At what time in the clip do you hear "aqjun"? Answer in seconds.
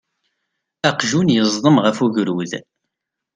0.89-1.33